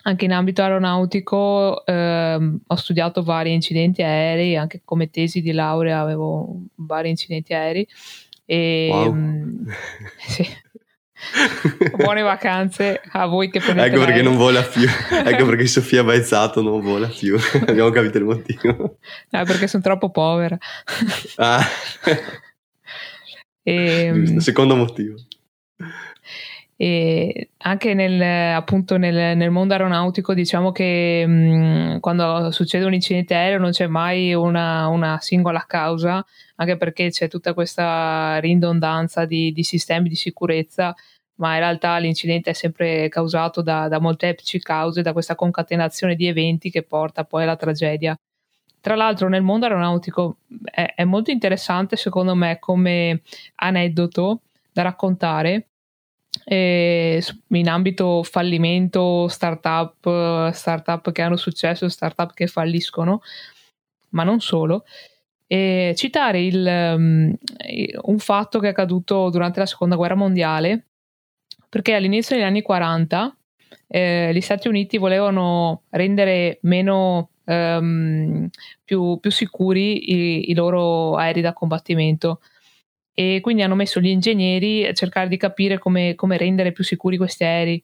anche 0.03 0.25
in 0.25 0.31
ambito 0.31 0.61
aeronautico 0.61 1.85
eh, 1.85 2.59
ho 2.65 2.75
studiato 2.75 3.23
vari 3.23 3.53
incidenti 3.53 4.01
aerei, 4.03 4.55
anche 4.55 4.81
come 4.85 5.09
tesi 5.09 5.41
di 5.41 5.51
laurea 5.51 5.99
avevo 5.99 6.61
vari 6.75 7.09
incidenti 7.09 7.53
aerei. 7.53 7.85
E, 8.49 8.87
wow. 8.89 9.05
Ehm, 9.07 9.65
sì, 10.25 10.47
Buone 11.95 12.21
vacanze 12.21 13.01
a 13.11 13.25
voi 13.25 13.49
che 13.49 13.59
prendete 13.59 13.87
Ecco 13.87 13.97
perché 13.97 14.11
l'aereo. 14.21 14.29
non 14.29 14.37
vola 14.39 14.61
più. 14.61 14.87
ecco 15.11 15.45
perché 15.45 15.65
Sofia 15.67 16.03
Baezzato 16.03 16.61
non 16.61 16.79
vola 16.79 17.07
più. 17.07 17.35
Abbiamo 17.67 17.89
capito 17.89 18.19
il 18.19 18.23
motivo. 18.23 18.97
Eh, 19.29 19.43
perché 19.43 19.67
sono 19.67 19.83
troppo 19.83 20.09
povera. 20.09 20.57
Ah, 21.37 21.65
E, 23.63 24.11
giusto. 24.13 24.39
Secondo 24.39 24.75
motivo. 24.75 25.15
E 26.79 27.49
anche 27.57 27.95
nel, 27.95 28.21
appunto 28.53 28.97
nel, 28.97 29.35
nel 29.35 29.49
mondo 29.49 29.73
aeronautico 29.73 30.35
diciamo 30.35 30.71
che 30.71 31.25
mh, 31.25 31.99
quando 31.99 32.51
succede 32.51 32.85
un 32.85 32.93
incidente 32.93 33.33
aereo 33.33 33.57
non 33.57 33.71
c'è 33.71 33.87
mai 33.87 34.35
una, 34.35 34.87
una 34.87 35.17
singola 35.19 35.65
causa, 35.67 36.23
anche 36.57 36.77
perché 36.77 37.09
c'è 37.09 37.27
tutta 37.27 37.55
questa 37.55 38.37
ridondanza 38.37 39.25
di, 39.25 39.51
di 39.51 39.63
sistemi 39.63 40.07
di 40.07 40.15
sicurezza, 40.15 40.93
ma 41.37 41.53
in 41.53 41.59
realtà 41.59 41.97
l'incidente 41.97 42.51
è 42.51 42.53
sempre 42.53 43.09
causato 43.09 43.63
da, 43.63 43.87
da 43.87 43.99
molteplici 43.99 44.59
cause, 44.59 45.01
da 45.01 45.13
questa 45.13 45.33
concatenazione 45.33 46.15
di 46.15 46.27
eventi 46.27 46.69
che 46.69 46.83
porta 46.83 47.23
poi 47.25 47.41
alla 47.41 47.55
tragedia. 47.55 48.15
Tra 48.79 48.95
l'altro 48.95 49.27
nel 49.29 49.41
mondo 49.41 49.65
aeronautico 49.65 50.37
è, 50.63 50.93
è 50.95 51.03
molto 51.05 51.31
interessante 51.31 51.95
secondo 51.95 52.35
me 52.35 52.59
come 52.59 53.21
aneddoto 53.55 54.41
da 54.71 54.83
raccontare 54.83 55.69
eh, 56.49 57.21
in 57.49 57.67
ambito 57.67 58.23
fallimento, 58.23 59.27
startup, 59.27 60.49
startup 60.51 61.11
che 61.11 61.21
hanno 61.21 61.35
successo, 61.35 61.89
startup 61.89 62.33
che 62.33 62.47
falliscono, 62.47 63.21
ma 64.09 64.23
non 64.23 64.39
solo. 64.39 64.85
E 65.45 65.93
citare 65.97 66.41
il, 66.41 66.65
um, 66.65 67.35
un 68.01 68.19
fatto 68.19 68.59
che 68.59 68.67
è 68.67 68.69
accaduto 68.69 69.29
durante 69.29 69.59
la 69.59 69.65
seconda 69.65 69.97
guerra 69.97 70.15
mondiale, 70.15 70.85
perché 71.67 71.95
all'inizio 71.95 72.37
degli 72.37 72.45
anni 72.45 72.61
40 72.61 73.35
eh, 73.87 74.31
gli 74.33 74.41
Stati 74.41 74.69
Uniti 74.69 74.97
volevano 74.97 75.83
rendere 75.89 76.59
meno 76.61 77.31
um, 77.43 78.47
più, 78.85 79.19
più, 79.19 79.31
sicuri 79.31 80.11
i, 80.11 80.51
i 80.51 80.53
loro 80.53 81.15
aerei 81.17 81.41
da 81.41 81.51
combattimento 81.51 82.39
e 83.19 83.39
quindi 83.41 83.63
hanno 83.63 83.73
messo 83.73 83.99
gli 83.99 84.09
ingegneri 84.09 84.85
a 84.85 84.93
cercare 84.93 85.27
di 85.27 85.37
capire 85.37 85.79
come, 85.79 86.13
come 86.13 86.37
rendere 86.37 86.71
più 86.71 86.83
sicuri 86.83 87.17
questi 87.17 87.43
aerei. 87.43 87.83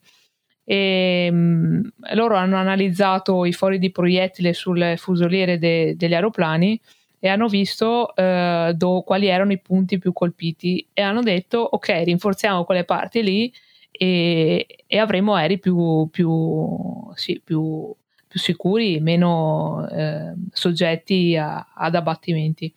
E, 0.64 1.28
um, 1.32 1.82
loro 2.14 2.36
hanno 2.36 2.58
analizzato 2.58 3.44
i 3.44 3.52
fori 3.52 3.80
di 3.80 3.90
proiettile 3.90 4.54
sulle 4.54 4.96
fusoliere 4.96 5.58
de, 5.58 5.96
degli 5.96 6.14
aeroplani 6.14 6.80
e 7.18 7.30
hanno 7.30 7.48
visto 7.48 8.14
uh, 8.16 8.74
do, 8.74 9.02
quali 9.02 9.26
erano 9.26 9.54
i 9.54 9.60
punti 9.60 9.98
più 9.98 10.14
colpiti 10.14 10.88
e 10.94 11.02
hanno 11.02 11.24
detto 11.24 11.58
ok 11.58 12.04
rinforziamo 12.04 12.64
quelle 12.64 12.84
parti 12.84 13.24
lì 13.24 13.52
e, 13.90 14.84
e 14.86 14.98
avremo 15.00 15.34
aerei 15.34 15.58
più, 15.58 16.10
più, 16.12 17.12
sì, 17.16 17.42
più, 17.44 17.92
più 18.28 18.40
sicuri, 18.40 19.00
meno 19.00 19.88
eh, 19.90 20.36
soggetti 20.52 21.36
a, 21.36 21.72
ad 21.74 21.96
abbattimenti. 21.96 22.72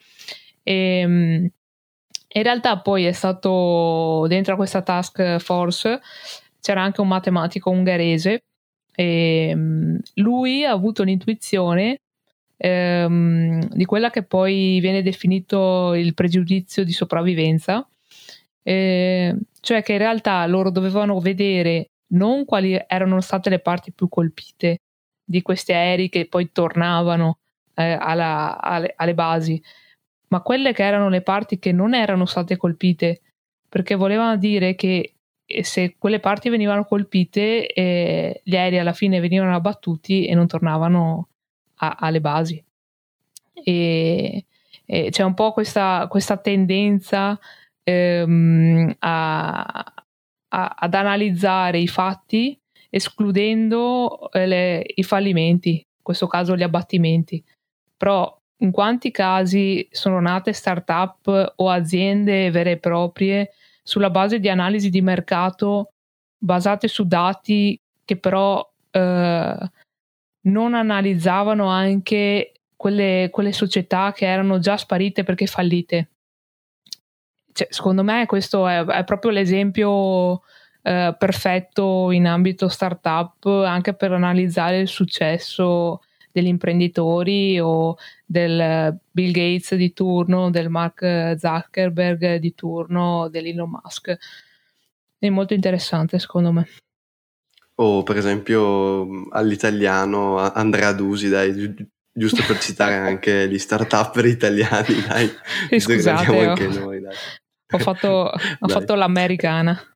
E, 0.62 1.04
um, 1.04 1.50
in 2.36 2.42
realtà 2.42 2.78
poi 2.78 3.04
è 3.04 3.12
stato 3.12 4.26
dentro 4.28 4.54
a 4.54 4.56
questa 4.56 4.82
task 4.82 5.38
force 5.38 6.00
c'era 6.60 6.82
anche 6.82 7.00
un 7.00 7.08
matematico 7.08 7.70
ungherese 7.70 8.42
e 8.94 9.52
um, 9.54 9.98
lui 10.14 10.64
ha 10.64 10.72
avuto 10.72 11.02
l'intuizione 11.02 12.00
ehm, 12.56 13.68
di 13.68 13.84
quella 13.84 14.10
che 14.10 14.22
poi 14.22 14.80
viene 14.80 15.02
definito 15.02 15.94
il 15.94 16.14
pregiudizio 16.14 16.84
di 16.84 16.92
sopravvivenza, 16.92 17.86
eh, 18.62 19.36
cioè 19.60 19.82
che 19.82 19.92
in 19.92 19.98
realtà 19.98 20.44
loro 20.46 20.70
dovevano 20.70 21.20
vedere 21.20 21.90
non 22.08 22.44
quali 22.44 22.78
erano 22.86 23.20
state 23.20 23.50
le 23.50 23.58
parti 23.58 23.92
più 23.92 24.08
colpite 24.08 24.78
di 25.24 25.42
questi 25.42 25.72
aerei 25.72 26.08
che 26.08 26.26
poi 26.26 26.50
tornavano 26.52 27.38
eh, 27.74 27.96
alla, 28.00 28.60
alle, 28.60 28.92
alle 28.96 29.14
basi, 29.14 29.62
ma 30.28 30.40
quelle 30.40 30.72
che 30.72 30.82
erano 30.84 31.08
le 31.08 31.22
parti 31.22 31.58
che 31.58 31.72
non 31.72 31.94
erano 31.94 32.26
state 32.26 32.56
colpite, 32.56 33.20
perché 33.68 33.94
volevano 33.94 34.36
dire 34.36 34.74
che 34.74 35.14
se 35.62 35.94
quelle 35.98 36.18
parti 36.18 36.48
venivano 36.48 36.84
colpite, 36.84 37.66
eh, 37.72 38.40
gli 38.42 38.56
aerei 38.56 38.80
alla 38.80 38.92
fine 38.92 39.20
venivano 39.20 39.54
abbattuti 39.54 40.26
e 40.26 40.34
non 40.34 40.46
tornavano 40.46 41.28
a, 41.76 41.96
alle 42.00 42.20
basi. 42.20 42.62
E, 43.52 44.44
e, 44.84 45.10
c'è 45.10 45.22
un 45.22 45.34
po' 45.34 45.52
questa, 45.52 46.06
questa 46.08 46.36
tendenza 46.36 47.38
ehm, 47.84 48.96
a, 48.98 49.84
a, 50.48 50.74
ad 50.78 50.94
analizzare 50.94 51.78
i 51.78 51.86
fatti 51.88 52.58
escludendo 52.90 54.30
eh, 54.32 54.46
le, 54.46 54.84
i 54.94 55.02
fallimenti, 55.02 55.70
in 55.70 56.02
questo 56.02 56.26
caso 56.26 56.56
gli 56.56 56.62
abbattimenti. 56.62 57.42
Però 57.96 58.36
in 58.58 58.70
quanti 58.70 59.10
casi 59.10 59.86
sono 59.90 60.20
nate 60.20 60.52
start-up 60.52 61.54
o 61.56 61.70
aziende 61.70 62.50
vere 62.50 62.72
e 62.72 62.78
proprie 62.78 63.52
sulla 63.82 64.10
base 64.10 64.40
di 64.40 64.48
analisi 64.48 64.88
di 64.90 65.02
mercato 65.02 65.92
basate 66.38 66.88
su 66.88 67.06
dati 67.06 67.78
che 68.04 68.16
però 68.16 68.66
eh, 68.90 69.70
non 70.40 70.74
analizzavano 70.74 71.66
anche 71.66 72.52
quelle, 72.76 73.28
quelle, 73.30 73.52
società 73.52 74.12
che 74.12 74.26
erano 74.26 74.58
già 74.58 74.76
sparite 74.76 75.24
perché 75.24 75.46
fallite. 75.46 76.10
Cioè, 77.52 77.68
secondo 77.70 78.02
me 78.02 78.26
questo 78.26 78.66
è, 78.66 78.84
è 78.84 79.04
proprio 79.04 79.30
l'esempio 79.30 80.42
eh, 80.82 81.14
perfetto 81.18 82.10
in 82.10 82.26
ambito 82.26 82.68
startup 82.68 83.44
anche 83.46 83.94
per 83.94 84.12
analizzare 84.12 84.78
il 84.78 84.88
successo 84.88 86.00
degli 86.36 86.48
imprenditori 86.48 87.58
o 87.58 87.96
del 88.26 88.94
Bill 89.10 89.30
Gates 89.30 89.74
di 89.74 89.94
turno, 89.94 90.50
del 90.50 90.68
Mark 90.68 91.34
Zuckerberg 91.38 92.36
di 92.36 92.54
turno, 92.54 93.28
dell'Elon 93.30 93.70
Musk. 93.70 94.14
È 95.18 95.28
molto 95.30 95.54
interessante 95.54 96.18
secondo 96.18 96.52
me. 96.52 96.68
O 97.76 98.02
per 98.02 98.18
esempio 98.18 99.30
all'italiano 99.30 100.36
Andrea 100.36 100.92
Dusi, 100.92 101.30
dai, 101.30 101.54
gi- 101.54 101.88
giusto 102.12 102.42
per 102.46 102.58
citare 102.58 102.96
anche 103.08 103.48
gli 103.48 103.58
start-up 103.58 104.16
italiani, 104.16 105.00
dai. 105.08 105.30
Sì, 105.70 105.80
scusate, 105.80 106.36
ho, 106.36 106.50
anche 106.50 106.66
noi, 106.66 107.00
dai. 107.00 107.14
ho, 107.72 107.78
fatto, 107.78 108.30
ho 108.58 108.68
fatto 108.68 108.94
l'americana. 108.94 109.95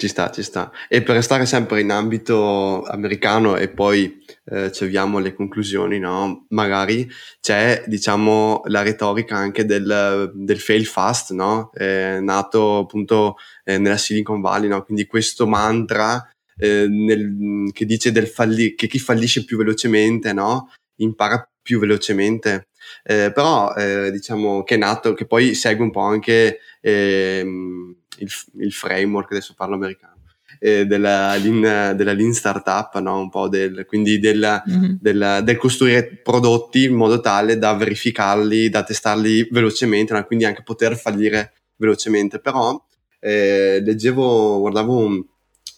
Ci 0.00 0.06
sta, 0.06 0.30
ci 0.30 0.44
sta. 0.44 0.70
E 0.88 1.02
per 1.02 1.16
restare 1.16 1.44
sempre 1.44 1.80
in 1.80 1.90
ambito 1.90 2.84
americano 2.84 3.56
e 3.56 3.68
poi 3.68 4.24
eh, 4.44 4.70
ci 4.70 4.84
avviamo 4.84 5.18
alle 5.18 5.34
conclusioni, 5.34 5.98
no? 5.98 6.46
Magari 6.50 7.10
c'è, 7.40 7.82
diciamo, 7.84 8.60
la 8.66 8.82
retorica 8.82 9.34
anche 9.34 9.64
del, 9.64 10.30
del 10.36 10.60
fail 10.60 10.86
fast, 10.86 11.32
no? 11.32 11.70
È 11.72 12.20
nato 12.20 12.78
appunto 12.78 13.38
eh, 13.64 13.78
nella 13.78 13.96
Silicon 13.96 14.40
Valley, 14.40 14.68
no? 14.68 14.84
Quindi 14.84 15.04
questo 15.06 15.48
mantra 15.48 16.30
eh, 16.56 16.86
nel, 16.88 17.72
che 17.72 17.84
dice 17.84 18.12
falli- 18.26 18.76
che 18.76 18.86
chi 18.86 19.00
fallisce 19.00 19.44
più 19.44 19.56
velocemente, 19.56 20.32
no? 20.32 20.70
Impara 21.00 21.44
più 21.60 21.80
velocemente. 21.80 22.68
Eh, 23.02 23.32
però, 23.32 23.74
eh, 23.74 24.12
diciamo, 24.12 24.62
che 24.62 24.76
è 24.76 24.78
nato, 24.78 25.12
che 25.14 25.26
poi 25.26 25.54
segue 25.54 25.84
un 25.84 25.90
po' 25.90 26.02
anche 26.02 26.60
ehm, 26.80 27.96
il, 28.18 28.28
il, 28.58 28.72
framework, 28.72 29.30
adesso 29.32 29.54
parlo 29.56 29.74
americano, 29.74 30.16
eh, 30.58 30.86
della, 30.86 31.34
lean, 31.36 31.96
della 31.96 32.12
lean 32.12 32.32
startup, 32.32 32.98
no? 32.98 33.20
un 33.20 33.30
po' 33.30 33.48
del, 33.48 33.84
quindi 33.86 34.18
del, 34.18 34.62
mm-hmm. 34.68 34.92
del, 35.00 35.40
del, 35.44 35.56
costruire 35.56 36.20
prodotti 36.22 36.84
in 36.84 36.94
modo 36.94 37.20
tale 37.20 37.58
da 37.58 37.74
verificarli, 37.74 38.68
da 38.68 38.82
testarli 38.82 39.48
velocemente, 39.50 40.12
no? 40.12 40.24
quindi 40.24 40.44
anche 40.44 40.62
poter 40.62 40.96
fallire 40.96 41.52
velocemente. 41.76 42.40
Però 42.40 42.82
eh, 43.20 43.80
leggevo, 43.84 44.58
guardavo 44.60 44.96
un, 44.96 45.24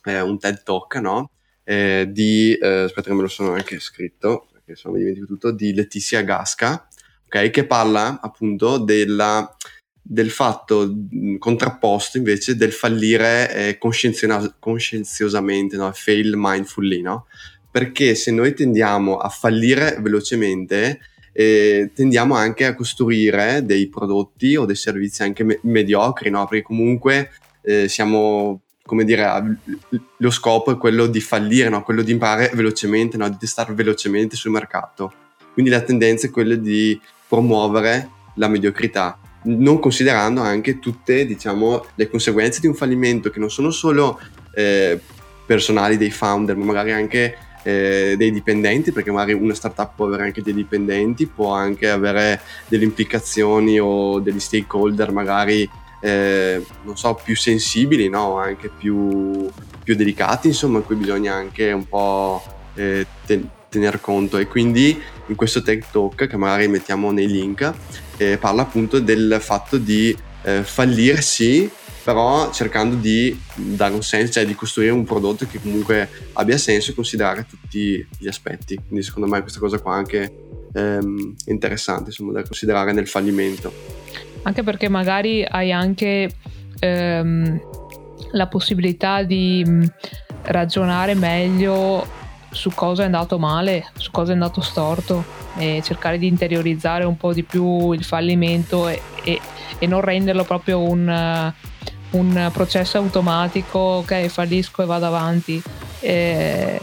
eh, 0.05 0.21
un 0.21 0.39
TED 0.39 0.63
Talk, 0.63 0.95
no? 0.97 1.31
Eh, 1.65 2.09
di, 2.11 2.55
eh, 2.55 2.83
aspetta 2.83 3.09
che 3.11 3.15
me 3.15 3.23
lo 3.23 3.29
sono 3.29 3.53
anche 3.53 3.79
scritto, 3.79 4.49
perché 4.53 4.75
se 4.75 4.83
no 4.87 4.95
mi 4.95 5.01
dimentico 5.01 5.27
tutto, 5.27 5.51
di 5.53 5.73
Letizia 5.73 6.23
Gasca, 6.23 6.89
ok, 7.27 7.51
che 7.51 7.67
parla 7.67 8.19
appunto 8.21 8.79
della 8.79 9.55
del 10.13 10.31
fatto 10.31 10.93
contrapposto 11.39 12.19
invece 12.19 12.57
del 12.57 12.73
fallire 12.73 13.55
eh, 13.55 13.79
coscienziosamente, 13.79 15.77
no? 15.77 15.93
fail 15.95 16.35
mindfully, 16.37 17.01
no? 17.01 17.27
Perché 17.71 18.17
se 18.17 18.33
noi 18.33 18.53
tendiamo 18.53 19.19
a 19.19 19.29
fallire 19.29 19.99
velocemente, 20.01 20.99
eh, 21.33 21.93
tendiamo 21.95 22.35
anche 22.35 22.65
a 22.67 22.75
costruire 22.75 23.65
dei 23.65 23.89
prodotti 23.89 24.57
o 24.57 24.65
dei 24.65 24.75
servizi 24.75 25.23
anche 25.23 25.45
me- 25.45 25.61
mediocri, 25.63 26.29
no? 26.29 26.45
Perché 26.49 26.65
comunque 26.65 27.31
eh, 27.63 27.87
siamo, 27.87 28.63
come 28.83 29.05
dire, 29.05 29.59
lo 30.17 30.31
scopo 30.33 30.73
è 30.73 30.77
quello 30.77 31.07
di 31.07 31.21
fallire, 31.21 31.69
no? 31.69 31.85
Quello 31.85 32.03
di 32.03 32.11
imparare 32.11 32.51
velocemente, 32.53 33.17
no? 33.17 33.29
Di 33.29 33.37
testare 33.39 33.75
velocemente 33.75 34.35
sul 34.35 34.51
mercato. 34.51 35.13
Quindi 35.53 35.71
la 35.71 35.83
tendenza 35.83 36.27
è 36.27 36.31
quella 36.31 36.57
di 36.57 37.01
promuovere 37.29 38.11
la 38.35 38.49
mediocrità 38.49 39.17
non 39.43 39.79
considerando 39.79 40.41
anche 40.41 40.79
tutte 40.79 41.25
diciamo, 41.27 41.87
le 41.95 42.09
conseguenze 42.09 42.61
di 42.61 42.67
un 42.67 42.75
fallimento 42.75 43.31
che 43.31 43.39
non 43.39 43.51
sono 43.51 43.71
solo 43.71 44.21
eh, 44.55 44.99
personali 45.47 45.97
dei 45.97 46.11
founder, 46.11 46.57
ma 46.57 46.65
magari 46.65 46.93
anche 46.93 47.37
eh, 47.63 48.15
dei 48.17 48.31
dipendenti, 48.31 48.93
perché 48.93 49.11
magari 49.11 49.33
una 49.33 49.55
startup 49.55 49.93
può 49.95 50.07
avere 50.07 50.25
anche 50.25 50.43
dei 50.43 50.55
dipendenti, 50.55 51.27
può 51.27 51.53
anche 51.53 51.89
avere 51.89 52.41
delle 52.69 52.85
implicazioni 52.85 53.79
o 53.79 54.21
degli 54.21 54.41
stakeholder 54.41 55.13
magari 55.13 55.69
eh, 56.01 56.65
non 56.83 56.97
so, 56.97 57.15
più 57.23 57.37
sensibili, 57.37 58.09
no? 58.09 58.39
anche 58.39 58.71
più, 58.71 59.49
più, 59.85 59.95
delicati, 59.95 60.49
insomma, 60.49 60.79
in 60.79 60.85
cui 60.85 60.97
bisogna 60.97 61.35
anche 61.35 61.73
un 61.73 61.87
po' 61.87 62.43
eh, 62.75 63.07
ten- 63.27 63.49
tener 63.71 64.01
conto. 64.01 64.37
E 64.37 64.47
quindi 64.47 65.01
in 65.27 65.35
questo 65.35 65.63
Tech 65.63 65.91
Talk, 65.91 66.27
che 66.27 66.37
magari 66.37 66.69
mettiamo 66.69 67.11
nei 67.13 67.27
link, 67.27 67.73
eh, 68.19 68.37
parla 68.37 68.63
appunto 68.63 68.99
del 69.01 69.39
fatto 69.41 69.79
di 69.79 70.15
eh, 70.43 70.63
fallire 70.63 71.23
sì, 71.23 71.71
però 72.03 72.51
cercando 72.53 72.97
di 72.97 73.39
dare 73.55 73.95
un 73.95 74.03
senso, 74.03 74.33
cioè 74.33 74.47
di 74.47 74.55
costruire 74.55 74.93
un 74.93 75.05
prodotto 75.05 75.47
che 75.47 75.61
comunque 75.61 76.09
abbia 76.35 76.59
senso 76.59 76.91
e 76.91 76.95
considerare 76.95 77.47
tutti 77.49 78.07
gli 78.19 78.29
aspetti. 78.29 78.75
Quindi 78.77 79.03
secondo 79.03 79.29
me 79.29 79.41
questa 79.41 79.61
cosa 79.61 79.79
qua 79.79 79.95
anche 79.95 80.33
ehm, 80.73 81.35
interessante, 81.47 82.11
insomma, 82.11 82.33
da 82.33 82.43
considerare 82.43 82.93
nel 82.93 83.07
fallimento. 83.07 83.73
Anche 84.43 84.63
perché 84.63 84.89
magari 84.89 85.45
hai 85.45 85.71
anche 85.71 86.31
ehm, 86.79 87.61
la 88.33 88.47
possibilità 88.49 89.23
di 89.23 89.63
mm, 89.67 89.83
ragionare 90.45 91.15
meglio 91.15 92.19
su 92.51 92.71
cosa 92.71 93.03
è 93.03 93.05
andato 93.07 93.39
male, 93.39 93.87
su 93.95 94.11
cosa 94.11 94.31
è 94.31 94.35
andato 94.35 94.61
storto 94.61 95.25
e 95.57 95.81
cercare 95.85 96.19
di 96.19 96.27
interiorizzare 96.27 97.05
un 97.05 97.17
po' 97.17 97.33
di 97.33 97.43
più 97.43 97.93
il 97.93 98.05
fallimento 98.05 98.89
e, 98.89 99.01
e, 99.23 99.41
e 99.79 99.87
non 99.87 100.01
renderlo 100.01 100.45
proprio 100.45 100.81
un, 100.81 101.53
un, 102.11 102.51
processo 102.53 102.99
automatico, 102.99 103.79
ok, 103.79 104.27
fallisco 104.27 104.83
e 104.83 104.87
vado 104.87 105.07
avanti. 105.07 105.63
E, 106.01 106.81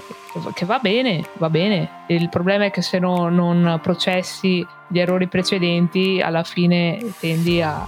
che 0.53 0.65
va 0.65 0.79
bene, 0.79 1.23
va 1.33 1.49
bene. 1.49 2.03
Il 2.07 2.29
problema 2.29 2.65
è 2.65 2.71
che 2.71 2.81
se 2.81 2.99
no, 2.99 3.29
non 3.29 3.79
processi 3.81 4.65
gli 4.87 4.99
errori 4.99 5.27
precedenti, 5.27 6.21
alla 6.21 6.43
fine 6.43 6.99
tendi 7.19 7.61
a... 7.61 7.85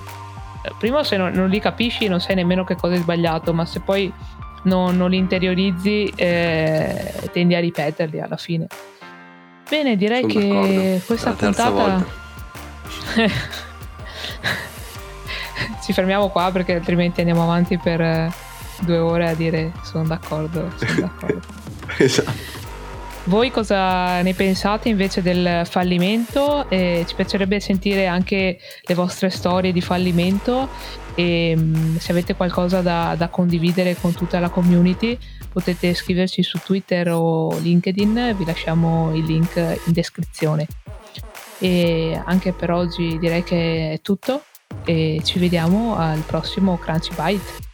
Prima 0.77 1.03
se 1.03 1.15
non, 1.15 1.31
non 1.31 1.47
li 1.47 1.59
capisci 1.59 2.07
non 2.07 2.19
sai 2.19 2.35
nemmeno 2.35 2.63
che 2.63 2.75
cosa 2.75 2.95
è 2.95 2.97
sbagliato, 2.97 3.53
ma 3.53 3.65
se 3.65 3.79
poi 3.79 4.11
non, 4.63 4.95
non 4.97 5.09
li 5.09 5.17
interiorizzi 5.17 6.11
eh, 6.15 7.29
tendi 7.31 7.55
a 7.55 7.59
ripeterli 7.59 8.19
alla 8.19 8.37
fine. 8.37 8.67
Bene, 9.69 9.95
direi 9.95 10.21
Sono 10.21 10.33
che 10.33 10.47
d'accordo. 10.47 11.05
questa 11.05 11.31
puntata... 11.31 12.05
Ci 15.83 15.93
fermiamo 15.93 16.29
qua 16.29 16.51
perché 16.51 16.75
altrimenti 16.75 17.19
andiamo 17.21 17.43
avanti 17.43 17.77
per 17.77 18.31
due 18.81 18.97
ore 18.97 19.29
a 19.29 19.33
dire 19.33 19.71
sono 19.83 20.03
d'accordo, 20.05 20.71
sono 20.75 20.99
d'accordo. 20.99 21.41
esatto. 21.97 22.58
Voi 23.29 23.51
cosa 23.51 24.23
ne 24.23 24.33
pensate 24.33 24.89
invece 24.89 25.21
del 25.21 25.61
fallimento? 25.67 26.67
Eh, 26.67 27.05
ci 27.07 27.13
piacerebbe 27.13 27.59
sentire 27.59 28.07
anche 28.07 28.57
le 28.81 28.93
vostre 28.95 29.29
storie 29.29 29.71
di 29.71 29.81
fallimento 29.81 30.67
e 31.13 31.53
mm, 31.55 31.97
se 31.97 32.11
avete 32.11 32.33
qualcosa 32.33 32.81
da, 32.81 33.13
da, 33.15 33.27
condividere 33.27 33.95
con 34.01 34.15
tutta 34.15 34.39
la 34.39 34.49
community 34.49 35.15
potete 35.53 35.93
scriverci 35.93 36.41
su 36.41 36.57
Twitter 36.57 37.11
o 37.11 37.55
LinkedIn, 37.59 38.33
vi 38.35 38.45
lasciamo 38.45 39.15
il 39.15 39.25
link 39.25 39.55
in 39.57 39.93
descrizione. 39.93 40.65
E 41.59 42.19
anche 42.25 42.51
per 42.51 42.71
oggi 42.71 43.19
direi 43.19 43.43
che 43.43 43.91
è 43.91 44.01
tutto 44.01 44.41
e 44.85 45.21
ci 45.23 45.37
vediamo 45.37 45.95
al 45.95 46.23
prossimo 46.25 46.79
Crunchy 46.79 47.13
Bite. 47.13 47.68